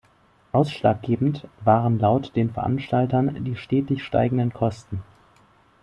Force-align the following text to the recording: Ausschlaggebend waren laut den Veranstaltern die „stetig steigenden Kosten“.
Ausschlaggebend 0.51 1.45
waren 1.63 1.99
laut 1.99 2.35
den 2.35 2.49
Veranstaltern 2.51 3.43
die 3.43 3.55
„stetig 3.55 4.01
steigenden 4.03 4.51
Kosten“. 4.51 5.03